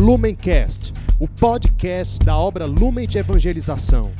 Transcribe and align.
Lumencast, 0.00 0.94
o 1.20 1.28
podcast 1.28 2.24
da 2.24 2.34
obra 2.34 2.64
Lumen 2.64 3.06
de 3.06 3.18
Evangelização. 3.18 4.10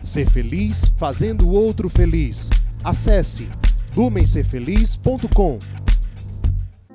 Ser 0.00 0.30
feliz 0.30 0.86
fazendo 0.96 1.48
o 1.48 1.52
outro 1.52 1.90
feliz. 1.90 2.48
Acesse 2.84 3.50
lumencerfeliz.com. 3.96 5.58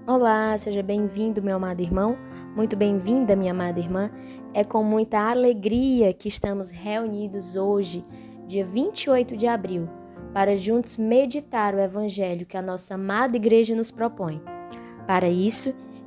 Olá, 0.07 0.57
seja 0.57 0.81
bem-vindo, 0.81 1.43
meu 1.43 1.57
amado 1.57 1.81
irmão. 1.81 2.17
Muito 2.55 2.77
bem-vinda, 2.77 3.35
minha 3.35 3.51
amada 3.51 3.81
irmã. 3.81 4.09
É 4.53 4.63
com 4.63 4.81
muita 4.81 5.29
alegria 5.29 6.13
que 6.13 6.29
estamos 6.29 6.69
reunidos 6.69 7.57
hoje, 7.57 8.01
dia 8.47 8.63
28 8.65 9.35
de 9.35 9.45
abril, 9.45 9.89
para 10.33 10.55
juntos 10.55 10.95
meditar 10.95 11.75
o 11.75 11.81
evangelho 11.81 12.45
que 12.45 12.55
a 12.55 12.61
nossa 12.61 12.93
amada 12.95 13.35
igreja 13.35 13.75
nos 13.75 13.91
propõe. 13.91 14.41
Para 15.05 15.27
isso, 15.27 15.75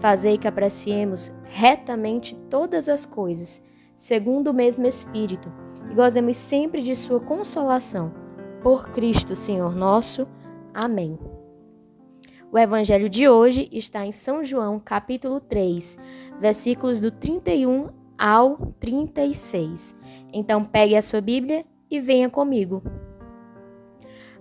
Fazei 0.00 0.36
que 0.36 0.48
apreciemos 0.48 1.32
retamente 1.44 2.34
todas 2.34 2.88
as 2.88 3.06
coisas, 3.06 3.62
segundo 3.94 4.48
o 4.48 4.54
mesmo 4.54 4.86
Espírito, 4.86 5.52
e 5.90 5.94
gozemos 5.94 6.36
sempre 6.36 6.82
de 6.82 6.96
Sua 6.96 7.20
consolação. 7.20 8.12
Por 8.62 8.90
Cristo, 8.90 9.34
Senhor 9.36 9.74
nosso. 9.74 10.26
Amém. 10.74 11.18
O 12.50 12.58
evangelho 12.58 13.08
de 13.08 13.28
hoje 13.28 13.68
está 13.72 14.04
em 14.04 14.12
São 14.12 14.44
João, 14.44 14.78
capítulo 14.78 15.40
3, 15.40 15.98
versículos 16.38 17.00
do 17.00 17.10
31 17.10 17.88
ao 18.18 18.56
36. 18.78 19.96
Então 20.32 20.62
pegue 20.62 20.94
a 20.94 21.02
sua 21.02 21.20
Bíblia 21.20 21.64
e 21.90 21.98
venha 21.98 22.28
comigo. 22.28 22.82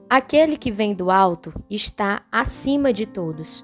Aquele 0.10 0.58
que 0.58 0.72
vem 0.72 0.94
do 0.94 1.10
alto 1.10 1.54
está 1.70 2.26
acima 2.30 2.92
de 2.92 3.06
todos. 3.06 3.64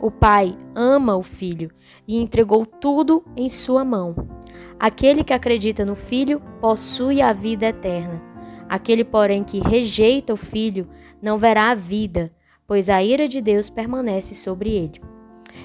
O 0.00 0.10
Pai 0.10 0.56
ama 0.74 1.16
o 1.16 1.22
Filho 1.22 1.70
e 2.06 2.20
entregou 2.20 2.64
tudo 2.64 3.24
em 3.36 3.48
sua 3.48 3.84
mão. 3.84 4.14
Aquele 4.78 5.24
que 5.24 5.32
acredita 5.32 5.84
no 5.84 5.94
Filho 5.94 6.40
possui 6.60 7.20
a 7.20 7.32
vida 7.32 7.66
eterna. 7.66 8.22
Aquele, 8.68 9.04
porém, 9.04 9.42
que 9.42 9.58
rejeita 9.58 10.32
o 10.32 10.36
Filho 10.36 10.88
não 11.20 11.38
verá 11.38 11.70
a 11.70 11.74
vida, 11.74 12.32
pois 12.66 12.88
a 12.88 13.02
ira 13.02 13.26
de 13.26 13.40
Deus 13.40 13.68
permanece 13.68 14.34
sobre 14.34 14.70
ele. 14.70 15.00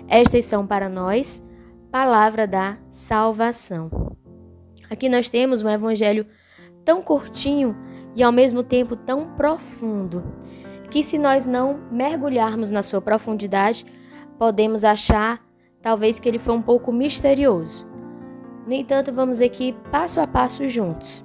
Estas 0.08 0.46
são 0.46 0.66
para 0.66 0.90
nós 0.90 1.44
palavra 1.92 2.48
da 2.48 2.78
salvação. 2.90 4.16
Aqui 4.90 5.08
nós 5.08 5.30
temos 5.30 5.62
um 5.62 5.70
evangelho 5.70 6.26
tão 6.84 7.04
curtinho 7.04 7.76
e 8.16 8.24
ao 8.24 8.32
mesmo 8.32 8.64
tempo 8.64 8.96
tão 8.96 9.36
profundo, 9.36 10.24
que 10.90 11.04
se 11.04 11.18
nós 11.18 11.46
não 11.46 11.80
mergulharmos 11.92 12.72
na 12.72 12.82
sua 12.82 13.02
profundidade, 13.02 13.86
podemos 14.44 14.84
achar 14.84 15.42
talvez 15.82 16.20
que 16.20 16.28
ele 16.28 16.38
foi 16.38 16.54
um 16.54 16.62
pouco 16.62 16.92
misterioso. 16.92 17.88
No 18.68 18.74
entanto, 18.74 19.14
vamos 19.14 19.40
aqui 19.40 19.74
passo 19.90 20.20
a 20.20 20.28
passo 20.28 20.68
juntos. 20.68 21.24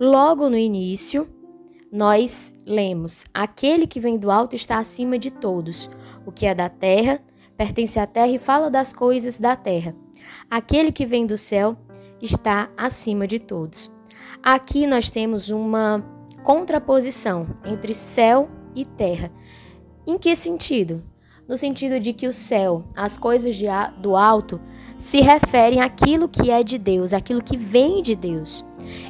Logo 0.00 0.48
no 0.48 0.56
início, 0.56 1.28
nós 1.92 2.54
lemos: 2.64 3.26
Aquele 3.34 3.86
que 3.86 4.00
vem 4.00 4.18
do 4.18 4.30
alto 4.30 4.56
está 4.56 4.78
acima 4.78 5.18
de 5.18 5.30
todos. 5.30 5.90
O 6.24 6.32
que 6.32 6.46
é 6.46 6.54
da 6.54 6.70
terra 6.70 7.20
pertence 7.54 8.00
à 8.00 8.06
terra 8.06 8.28
e 8.28 8.38
fala 8.38 8.70
das 8.70 8.94
coisas 8.94 9.38
da 9.38 9.54
terra. 9.54 9.94
Aquele 10.50 10.90
que 10.90 11.04
vem 11.04 11.26
do 11.26 11.36
céu 11.36 11.76
está 12.22 12.70
acima 12.78 13.26
de 13.26 13.38
todos. 13.38 13.90
Aqui 14.42 14.86
nós 14.86 15.10
temos 15.10 15.50
uma 15.50 16.02
contraposição 16.42 17.46
entre 17.66 17.92
céu 17.92 18.48
e 18.74 18.86
terra. 18.86 19.30
Em 20.06 20.16
que 20.16 20.34
sentido? 20.34 21.04
No 21.48 21.56
sentido 21.56 21.98
de 21.98 22.12
que 22.12 22.28
o 22.28 22.32
céu, 22.32 22.84
as 22.94 23.16
coisas 23.16 23.56
de, 23.56 23.66
do 23.98 24.14
alto, 24.14 24.60
se 24.98 25.20
referem 25.20 25.80
àquilo 25.80 26.28
que 26.28 26.50
é 26.50 26.62
de 26.62 26.76
Deus, 26.76 27.14
aquilo 27.14 27.42
que 27.42 27.56
vem 27.56 28.02
de 28.02 28.14
Deus. 28.14 28.64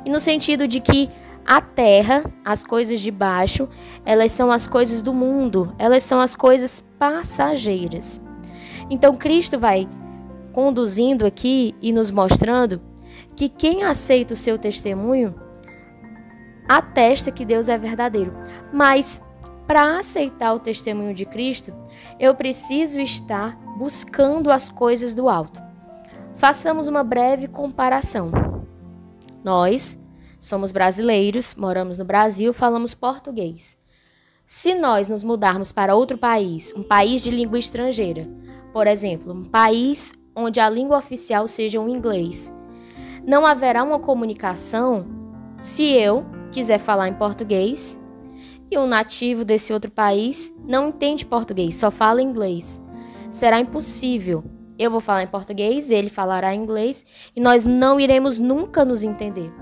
E 0.04 0.10
no 0.10 0.20
sentido 0.20 0.68
de 0.68 0.80
que 0.80 1.10
a 1.44 1.60
terra, 1.60 2.22
as 2.44 2.62
coisas 2.62 3.00
de 3.00 3.10
baixo, 3.10 3.68
elas 4.04 4.30
são 4.30 4.52
as 4.52 4.68
coisas 4.68 5.02
do 5.02 5.12
mundo, 5.12 5.74
elas 5.78 6.04
são 6.04 6.20
as 6.20 6.34
coisas 6.34 6.84
passageiras. 6.98 8.20
Então 8.88 9.16
Cristo 9.16 9.58
vai 9.58 9.88
conduzindo 10.52 11.26
aqui 11.26 11.74
e 11.80 11.92
nos 11.92 12.10
mostrando 12.10 12.80
que 13.34 13.48
quem 13.48 13.82
aceita 13.82 14.34
o 14.34 14.36
seu 14.36 14.58
testemunho 14.58 15.34
atesta 16.68 17.32
que 17.32 17.44
Deus 17.44 17.68
é 17.68 17.78
verdadeiro. 17.78 18.32
Mas 18.72 19.22
para 19.68 19.98
aceitar 19.98 20.54
o 20.54 20.58
testemunho 20.58 21.12
de 21.12 21.26
Cristo, 21.26 21.74
eu 22.18 22.34
preciso 22.34 22.98
estar 22.98 23.54
buscando 23.76 24.50
as 24.50 24.70
coisas 24.70 25.12
do 25.12 25.28
alto. 25.28 25.60
Façamos 26.36 26.88
uma 26.88 27.04
breve 27.04 27.46
comparação. 27.46 28.30
Nós 29.44 30.00
somos 30.38 30.72
brasileiros, 30.72 31.54
moramos 31.54 31.98
no 31.98 32.04
Brasil, 32.06 32.54
falamos 32.54 32.94
português. 32.94 33.76
Se 34.46 34.74
nós 34.74 35.06
nos 35.06 35.22
mudarmos 35.22 35.70
para 35.70 35.94
outro 35.94 36.16
país, 36.16 36.72
um 36.74 36.82
país 36.82 37.22
de 37.22 37.30
língua 37.30 37.58
estrangeira, 37.58 38.26
por 38.72 38.86
exemplo, 38.86 39.34
um 39.34 39.44
país 39.44 40.14
onde 40.34 40.60
a 40.60 40.70
língua 40.70 40.96
oficial 40.96 41.46
seja 41.46 41.78
o 41.78 41.90
inglês, 41.90 42.54
não 43.22 43.44
haverá 43.44 43.84
uma 43.84 43.98
comunicação 43.98 45.06
se 45.60 45.92
eu 45.92 46.24
quiser 46.50 46.78
falar 46.78 47.08
em 47.08 47.14
português 47.14 47.98
e 48.70 48.78
um 48.78 48.86
nativo 48.86 49.44
desse 49.44 49.72
outro 49.72 49.90
país 49.90 50.52
não 50.66 50.88
entende 50.88 51.24
português, 51.24 51.76
só 51.76 51.90
fala 51.90 52.22
inglês. 52.22 52.80
Será 53.30 53.60
impossível. 53.60 54.44
Eu 54.78 54.90
vou 54.90 55.00
falar 55.00 55.22
em 55.22 55.28
português, 55.28 55.90
ele 55.90 56.08
falará 56.08 56.54
inglês 56.54 57.04
e 57.34 57.40
nós 57.40 57.64
não 57.64 57.98
iremos 57.98 58.38
nunca 58.38 58.84
nos 58.84 59.02
entender. 59.02 59.52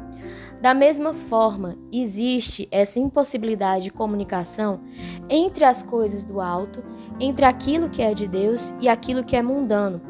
Da 0.60 0.74
mesma 0.74 1.12
forma, 1.12 1.76
existe 1.92 2.66
essa 2.70 2.98
impossibilidade 2.98 3.84
de 3.84 3.90
comunicação 3.90 4.80
entre 5.28 5.64
as 5.64 5.82
coisas 5.82 6.24
do 6.24 6.40
alto, 6.40 6.82
entre 7.20 7.44
aquilo 7.44 7.88
que 7.88 8.02
é 8.02 8.12
de 8.12 8.26
Deus 8.26 8.74
e 8.80 8.88
aquilo 8.88 9.24
que 9.24 9.36
é 9.36 9.42
mundano. 9.42 10.00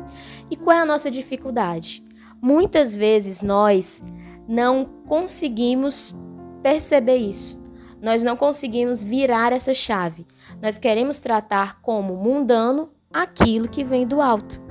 E 0.50 0.56
qual 0.56 0.76
é 0.76 0.80
a 0.80 0.86
nossa 0.86 1.10
dificuldade? 1.10 2.04
Muitas 2.40 2.94
vezes 2.94 3.42
nós 3.42 4.02
não 4.48 4.84
conseguimos 5.06 6.16
perceber 6.62 7.16
isso 7.16 7.65
nós 8.06 8.22
não 8.22 8.36
conseguimos 8.36 9.02
virar 9.02 9.52
essa 9.52 9.74
chave. 9.74 10.24
Nós 10.62 10.78
queremos 10.78 11.18
tratar 11.18 11.80
como 11.82 12.14
mundano 12.14 12.88
aquilo 13.12 13.68
que 13.68 13.82
vem 13.82 14.06
do 14.06 14.22
alto. 14.22 14.62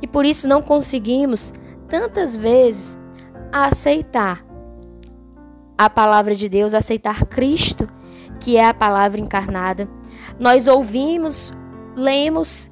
E 0.00 0.06
por 0.06 0.24
isso 0.24 0.46
não 0.46 0.62
conseguimos 0.62 1.52
tantas 1.88 2.36
vezes 2.36 2.96
aceitar 3.50 4.46
a 5.76 5.90
palavra 5.90 6.36
de 6.36 6.48
Deus, 6.48 6.72
aceitar 6.72 7.24
Cristo, 7.26 7.88
que 8.38 8.56
é 8.56 8.64
a 8.64 8.72
palavra 8.72 9.20
encarnada. 9.20 9.88
Nós 10.38 10.68
ouvimos, 10.68 11.52
lemos, 11.96 12.70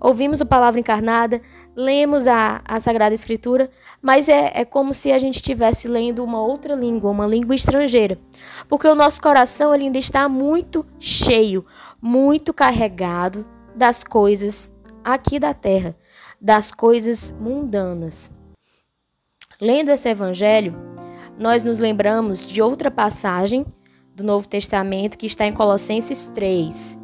ouvimos 0.00 0.42
a 0.42 0.46
palavra 0.46 0.80
encarnada, 0.80 1.40
lemos 1.76 2.26
a, 2.26 2.62
a 2.64 2.78
Sagrada 2.78 3.14
Escritura, 3.14 3.70
mas 4.00 4.28
é, 4.28 4.52
é 4.54 4.64
como 4.64 4.94
se 4.94 5.12
a 5.12 5.18
gente 5.18 5.36
estivesse 5.36 5.88
lendo 5.88 6.22
uma 6.22 6.40
outra 6.40 6.74
língua, 6.74 7.10
uma 7.10 7.26
língua 7.26 7.54
estrangeira. 7.54 8.18
Porque 8.68 8.86
o 8.86 8.94
nosso 8.94 9.20
coração 9.20 9.72
ainda 9.72 9.98
está 9.98 10.28
muito 10.28 10.86
cheio, 10.98 11.64
muito 12.00 12.52
carregado 12.52 13.46
das 13.74 14.04
coisas 14.04 14.72
aqui 15.02 15.38
da 15.38 15.52
terra, 15.52 15.96
das 16.40 16.70
coisas 16.70 17.32
mundanas. 17.40 18.30
Lendo 19.60 19.90
esse 19.90 20.08
evangelho, 20.08 20.76
nós 21.38 21.64
nos 21.64 21.78
lembramos 21.78 22.44
de 22.46 22.62
outra 22.62 22.90
passagem 22.90 23.66
do 24.14 24.22
Novo 24.22 24.46
Testamento 24.46 25.18
que 25.18 25.26
está 25.26 25.46
em 25.46 25.52
Colossenses 25.52 26.28
3. 26.28 26.98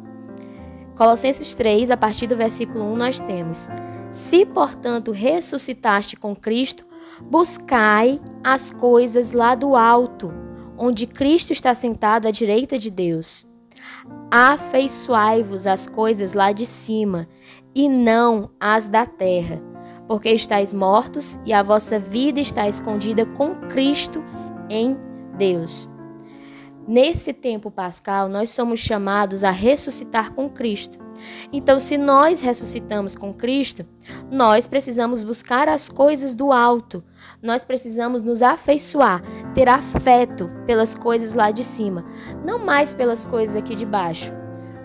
Colossenses 0.95 1.55
3, 1.55 1.91
a 1.91 1.97
partir 1.97 2.27
do 2.27 2.37
versículo 2.37 2.85
1, 2.93 2.95
nós 2.95 3.19
temos: 3.19 3.67
Se, 4.11 4.45
portanto, 4.45 5.11
ressuscitaste 5.11 6.15
com 6.15 6.35
Cristo, 6.35 6.85
buscai 7.21 8.21
as 8.43 8.69
coisas 8.69 9.31
lá 9.31 9.55
do 9.55 9.75
alto, 9.75 10.31
onde 10.77 11.07
Cristo 11.07 11.51
está 11.51 11.73
sentado 11.73 12.27
à 12.27 12.31
direita 12.31 12.77
de 12.77 12.91
Deus. 12.91 13.47
Afeiçoai-vos 14.29 15.65
às 15.65 15.87
coisas 15.87 16.33
lá 16.33 16.51
de 16.51 16.67
cima, 16.67 17.27
e 17.73 17.89
não 17.89 18.51
às 18.59 18.87
da 18.87 19.05
terra 19.05 19.71
porque 20.11 20.29
estáis 20.29 20.73
mortos 20.73 21.39
e 21.45 21.53
a 21.53 21.63
vossa 21.63 21.97
vida 21.97 22.41
está 22.41 22.67
escondida 22.67 23.25
com 23.25 23.55
Cristo 23.69 24.21
em 24.69 24.97
Deus. 25.37 25.87
Nesse 26.91 27.31
tempo 27.31 27.71
pascal, 27.71 28.27
nós 28.27 28.49
somos 28.49 28.81
chamados 28.81 29.45
a 29.45 29.49
ressuscitar 29.49 30.33
com 30.33 30.49
Cristo. 30.49 30.99
Então, 31.53 31.79
se 31.79 31.97
nós 31.97 32.41
ressuscitamos 32.41 33.15
com 33.15 33.33
Cristo, 33.33 33.85
nós 34.29 34.67
precisamos 34.67 35.23
buscar 35.23 35.69
as 35.69 35.87
coisas 35.87 36.35
do 36.35 36.51
alto. 36.51 37.01
Nós 37.41 37.63
precisamos 37.63 38.23
nos 38.23 38.41
afeiçoar, 38.41 39.23
ter 39.55 39.69
afeto 39.69 40.51
pelas 40.67 40.93
coisas 40.93 41.33
lá 41.33 41.49
de 41.49 41.63
cima, 41.63 42.03
não 42.45 42.59
mais 42.59 42.93
pelas 42.93 43.23
coisas 43.23 43.55
aqui 43.55 43.73
de 43.73 43.85
baixo. 43.85 44.33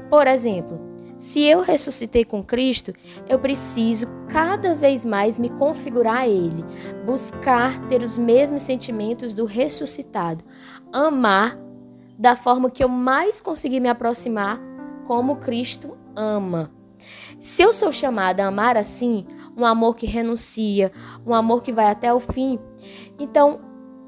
Por 0.09 0.29
exemplo, 0.29 0.81
se 1.17 1.43
eu 1.43 1.61
ressuscitei 1.61 2.25
com 2.25 2.41
Cristo, 2.41 2.93
eu 3.29 3.41
preciso 3.41 4.07
cada 4.29 4.77
vez 4.77 5.05
mais 5.05 5.41
me 5.41 5.49
configurar 5.49 6.19
a 6.19 6.29
Ele, 6.29 6.65
buscar 7.05 7.81
ter 7.89 8.01
os 8.01 8.17
mesmos 8.17 8.63
sentimentos 8.63 9.35
do 9.35 9.45
ressuscitado, 9.45 10.45
amar 10.93 11.66
da 12.19 12.35
forma 12.35 12.71
que 12.71 12.83
eu 12.83 12.89
mais 12.89 13.41
conseguir 13.41 13.81
me 13.81 13.89
aproximar 13.89 14.61
como 15.05 15.37
Cristo 15.37 15.97
ama. 16.15 16.71
Se 17.39 17.63
eu 17.63 17.73
sou 17.73 17.93
chamada 17.93 18.45
a 18.45 18.49
amar 18.49 18.77
assim, 18.77 19.27
um 19.57 19.65
amor 19.65 19.97
que 19.97 20.07
renuncia, 20.07 20.91
um 21.27 21.35
amor 21.35 21.63
que 21.63 21.73
vai 21.73 21.87
até 21.87 22.13
o 22.13 22.21
fim, 22.21 22.59
então 23.19 23.61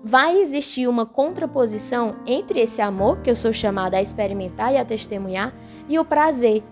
vai 0.02 0.40
existir 0.40 0.88
uma 0.88 1.04
contraposição 1.04 2.16
entre 2.26 2.60
esse 2.60 2.80
amor 2.80 3.20
que 3.20 3.30
eu 3.30 3.34
sou 3.34 3.52
chamada 3.52 3.96
a 3.96 4.02
experimentar 4.02 4.72
e 4.72 4.76
a 4.76 4.84
testemunhar 4.84 5.52
e 5.88 5.98
o 5.98 6.04
prazer 6.04 6.62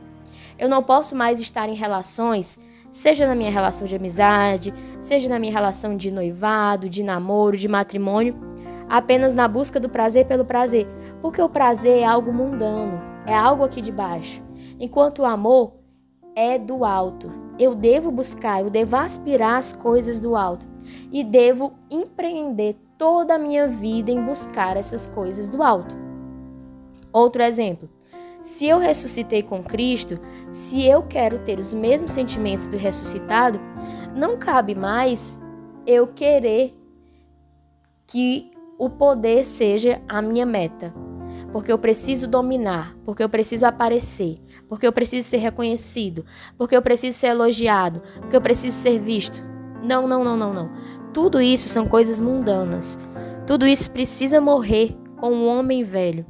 eu 0.58 0.68
não 0.68 0.82
posso 0.82 1.14
mais 1.14 1.38
estar 1.38 1.68
em 1.68 1.74
relações, 1.74 2.58
seja 2.90 3.26
na 3.26 3.34
minha 3.34 3.50
relação 3.50 3.86
de 3.86 3.94
amizade, 3.94 4.72
seja 4.98 5.28
na 5.28 5.38
minha 5.38 5.52
relação 5.52 5.96
de 5.96 6.10
noivado, 6.10 6.88
de 6.88 7.02
namoro, 7.02 7.56
de 7.56 7.68
matrimônio, 7.68 8.34
apenas 8.88 9.34
na 9.34 9.48
busca 9.48 9.80
do 9.80 9.88
prazer 9.88 10.26
pelo 10.26 10.44
prazer, 10.44 10.86
porque 11.20 11.40
o 11.40 11.48
prazer 11.48 12.00
é 12.00 12.04
algo 12.04 12.32
mundano, 12.32 13.00
é 13.26 13.34
algo 13.34 13.64
aqui 13.64 13.80
de 13.80 13.92
baixo, 13.92 14.42
enquanto 14.78 15.20
o 15.20 15.26
amor 15.26 15.74
é 16.34 16.58
do 16.58 16.84
alto. 16.84 17.30
Eu 17.58 17.74
devo 17.74 18.10
buscar, 18.10 18.60
eu 18.60 18.70
devo 18.70 18.96
aspirar 18.96 19.56
as 19.56 19.72
coisas 19.72 20.20
do 20.20 20.36
alto 20.36 20.66
e 21.10 21.24
devo 21.24 21.72
empreender 21.90 22.76
toda 22.98 23.34
a 23.34 23.38
minha 23.38 23.66
vida 23.66 24.10
em 24.10 24.22
buscar 24.22 24.76
essas 24.76 25.06
coisas 25.06 25.48
do 25.48 25.62
alto. 25.62 25.96
Outro 27.12 27.42
exemplo, 27.42 27.88
se 28.40 28.68
eu 28.68 28.78
ressuscitei 28.78 29.42
com 29.42 29.62
Cristo, 29.62 30.20
se 30.50 30.86
eu 30.86 31.02
quero 31.02 31.38
ter 31.40 31.58
os 31.58 31.72
mesmos 31.72 32.12
sentimentos 32.12 32.68
do 32.68 32.76
ressuscitado, 32.76 33.58
não 34.14 34.36
cabe 34.36 34.74
mais 34.74 35.40
eu 35.86 36.06
querer 36.06 36.74
que 38.06 38.50
o 38.78 38.90
poder 38.90 39.44
seja 39.44 40.02
a 40.08 40.20
minha 40.20 40.46
meta. 40.46 40.94
Porque 41.52 41.70
eu 41.72 41.78
preciso 41.78 42.26
dominar, 42.26 42.96
porque 43.04 43.22
eu 43.22 43.28
preciso 43.28 43.66
aparecer, 43.66 44.38
porque 44.68 44.86
eu 44.86 44.92
preciso 44.92 45.28
ser 45.28 45.38
reconhecido, 45.38 46.24
porque 46.58 46.76
eu 46.76 46.82
preciso 46.82 47.18
ser 47.18 47.28
elogiado, 47.28 48.02
porque 48.20 48.36
eu 48.36 48.40
preciso 48.40 48.76
ser 48.76 48.98
visto. 48.98 49.42
Não, 49.82 50.06
não, 50.06 50.24
não, 50.24 50.36
não, 50.36 50.52
não. 50.52 50.70
Tudo 51.12 51.40
isso 51.40 51.68
são 51.68 51.86
coisas 51.86 52.20
mundanas. 52.20 52.98
Tudo 53.46 53.66
isso 53.66 53.90
precisa 53.90 54.40
morrer 54.40 54.96
com 55.16 55.32
o 55.32 55.46
homem 55.46 55.84
velho. 55.84 56.26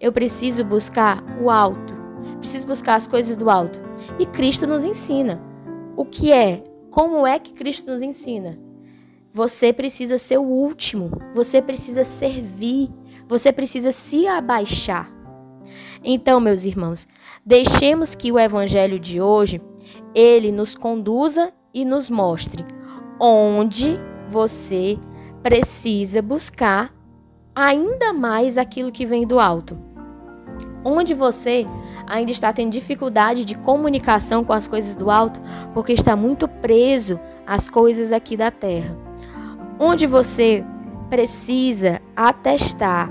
Eu 0.00 0.12
preciso 0.12 0.64
buscar 0.64 1.22
o 1.40 1.50
alto. 1.50 1.94
Preciso 2.38 2.66
buscar 2.66 2.94
as 2.94 3.06
coisas 3.06 3.36
do 3.36 3.50
alto. 3.50 3.80
E 4.18 4.26
Cristo 4.26 4.66
nos 4.66 4.84
ensina. 4.84 5.40
O 5.96 6.04
que 6.04 6.32
é? 6.32 6.64
Como 6.90 7.26
é 7.26 7.38
que 7.38 7.54
Cristo 7.54 7.90
nos 7.90 8.02
ensina? 8.02 8.58
Você 9.34 9.72
precisa 9.72 10.16
ser 10.16 10.38
o 10.38 10.44
último. 10.44 11.10
Você 11.34 11.60
precisa 11.60 12.04
servir. 12.04 12.88
Você 13.26 13.52
precisa 13.52 13.90
se 13.90 14.28
abaixar. 14.28 15.12
Então, 16.04 16.38
meus 16.38 16.64
irmãos, 16.64 17.08
deixemos 17.44 18.14
que 18.14 18.30
o 18.30 18.38
evangelho 18.38 18.98
de 18.98 19.20
hoje 19.20 19.60
ele 20.14 20.52
nos 20.52 20.76
conduza 20.76 21.52
e 21.72 21.84
nos 21.84 22.08
mostre 22.08 22.64
onde 23.18 23.98
você 24.28 24.98
precisa 25.42 26.22
buscar 26.22 26.94
ainda 27.54 28.12
mais 28.12 28.56
aquilo 28.56 28.92
que 28.92 29.06
vem 29.06 29.26
do 29.26 29.40
alto. 29.40 29.76
Onde 30.84 31.12
você 31.12 31.66
ainda 32.06 32.30
está 32.30 32.52
tendo 32.52 32.70
dificuldade 32.70 33.44
de 33.44 33.56
comunicação 33.56 34.44
com 34.44 34.52
as 34.52 34.68
coisas 34.68 34.94
do 34.94 35.10
alto 35.10 35.40
porque 35.72 35.92
está 35.92 36.14
muito 36.14 36.46
preso 36.46 37.18
às 37.46 37.68
coisas 37.68 38.12
aqui 38.12 38.36
da 38.36 38.50
terra. 38.50 39.03
Onde 39.78 40.06
você 40.06 40.64
precisa 41.10 42.00
atestar 42.16 43.10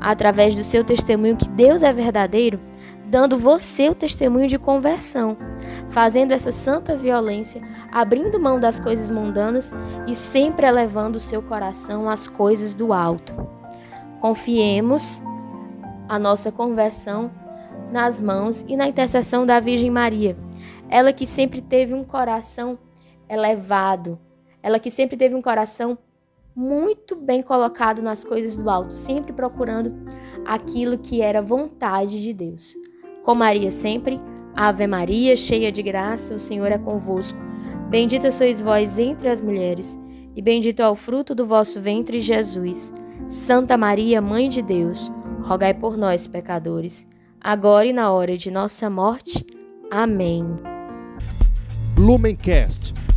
através 0.00 0.54
do 0.54 0.62
seu 0.62 0.84
testemunho 0.84 1.36
que 1.36 1.48
Deus 1.48 1.82
é 1.82 1.92
verdadeiro, 1.92 2.60
dando 3.06 3.38
você 3.38 3.88
o 3.88 3.94
testemunho 3.94 4.46
de 4.46 4.58
conversão, 4.58 5.36
fazendo 5.88 6.32
essa 6.32 6.52
santa 6.52 6.96
violência, 6.96 7.60
abrindo 7.90 8.40
mão 8.40 8.58
das 8.58 8.78
coisas 8.80 9.10
mundanas 9.10 9.72
e 10.06 10.14
sempre 10.14 10.66
elevando 10.66 11.18
o 11.18 11.20
seu 11.20 11.40
coração 11.40 12.08
às 12.08 12.26
coisas 12.26 12.74
do 12.74 12.92
alto. 12.92 13.34
Confiemos 14.20 15.22
a 16.08 16.18
nossa 16.18 16.50
conversão 16.50 17.30
nas 17.92 18.18
mãos 18.18 18.64
e 18.68 18.76
na 18.76 18.88
intercessão 18.88 19.46
da 19.46 19.60
Virgem 19.60 19.90
Maria. 19.90 20.36
Ela 20.88 21.12
que 21.12 21.26
sempre 21.26 21.60
teve 21.60 21.94
um 21.94 22.04
coração 22.04 22.78
elevado, 23.28 24.18
ela 24.64 24.78
que 24.78 24.90
sempre 24.90 25.14
teve 25.14 25.34
um 25.34 25.42
coração 25.42 25.98
muito 26.56 27.14
bem 27.14 27.42
colocado 27.42 28.00
nas 28.00 28.24
coisas 28.24 28.56
do 28.56 28.70
alto, 28.70 28.94
sempre 28.94 29.30
procurando 29.30 29.94
aquilo 30.42 30.96
que 30.96 31.20
era 31.20 31.42
vontade 31.42 32.22
de 32.22 32.32
Deus. 32.32 32.74
Com 33.22 33.34
Maria 33.34 33.70
sempre, 33.70 34.18
Ave 34.56 34.86
Maria, 34.86 35.36
cheia 35.36 35.70
de 35.70 35.82
graça, 35.82 36.34
o 36.34 36.38
Senhor 36.38 36.72
é 36.72 36.78
convosco. 36.78 37.38
Bendita 37.90 38.30
sois 38.30 38.58
vós 38.58 38.98
entre 38.98 39.28
as 39.28 39.42
mulheres, 39.42 39.98
e 40.34 40.40
bendito 40.40 40.80
é 40.80 40.88
o 40.88 40.94
fruto 40.94 41.34
do 41.34 41.44
vosso 41.44 41.78
ventre, 41.78 42.18
Jesus. 42.18 42.90
Santa 43.26 43.76
Maria, 43.76 44.22
Mãe 44.22 44.48
de 44.48 44.62
Deus, 44.62 45.12
rogai 45.42 45.74
por 45.74 45.98
nós, 45.98 46.26
pecadores, 46.26 47.06
agora 47.38 47.84
e 47.84 47.92
na 47.92 48.10
hora 48.10 48.34
de 48.34 48.50
nossa 48.50 48.88
morte. 48.88 49.44
Amém. 49.90 50.42
Lumencast, 51.98 52.94